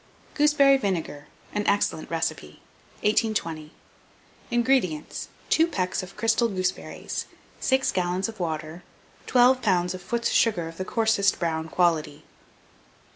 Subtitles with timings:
[0.33, 1.27] GOOSEBERRY VINEGAR.
[1.53, 2.59] (An Excellent Recipe.)
[3.01, 3.69] 1820.
[4.49, 5.27] INGREDIENTS.
[5.51, 7.27] 2 pecks of crystal gooseberries,
[7.59, 8.81] 6 gallons of water,
[9.27, 9.93] 12 lbs.
[9.93, 12.23] of foots sugar of the coarsest brown quality.